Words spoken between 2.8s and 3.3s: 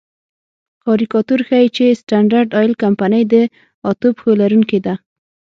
کمپنۍ